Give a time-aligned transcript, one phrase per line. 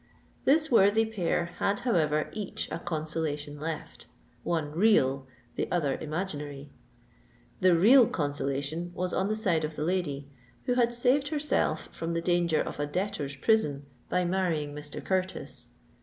[0.45, 5.27] This worthy pair had, however, each a consolation left—one real,
[5.57, 6.71] the other imaginary.
[7.59, 10.27] The real consolation was on the side of the lady,
[10.63, 15.05] who had saved herself from the danger of a debtor's prison by marrying Mr.
[15.05, 15.69] Curtis.